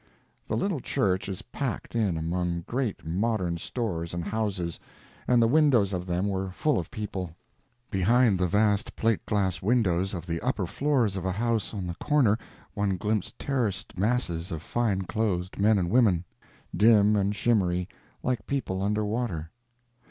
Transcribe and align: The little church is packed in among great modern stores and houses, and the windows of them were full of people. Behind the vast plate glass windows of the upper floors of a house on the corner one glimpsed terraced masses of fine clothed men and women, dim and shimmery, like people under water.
The 0.47 0.57
little 0.57 0.79
church 0.79 1.29
is 1.29 1.43
packed 1.43 1.93
in 1.93 2.17
among 2.17 2.61
great 2.65 3.05
modern 3.05 3.57
stores 3.59 4.15
and 4.15 4.23
houses, 4.23 4.79
and 5.27 5.39
the 5.39 5.47
windows 5.47 5.93
of 5.93 6.07
them 6.07 6.27
were 6.27 6.49
full 6.49 6.79
of 6.79 6.89
people. 6.89 7.35
Behind 7.91 8.39
the 8.39 8.47
vast 8.47 8.95
plate 8.95 9.23
glass 9.27 9.61
windows 9.61 10.15
of 10.15 10.25
the 10.25 10.41
upper 10.41 10.65
floors 10.65 11.15
of 11.17 11.23
a 11.23 11.31
house 11.31 11.71
on 11.71 11.85
the 11.85 11.93
corner 11.93 12.39
one 12.73 12.97
glimpsed 12.97 13.37
terraced 13.37 13.95
masses 13.95 14.51
of 14.51 14.63
fine 14.63 15.03
clothed 15.03 15.59
men 15.59 15.77
and 15.77 15.91
women, 15.91 16.25
dim 16.75 17.15
and 17.15 17.35
shimmery, 17.35 17.87
like 18.23 18.47
people 18.47 18.81
under 18.81 19.05
water. 19.05 19.51